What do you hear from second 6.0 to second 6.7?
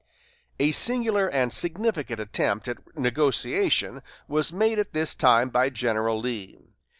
Lee.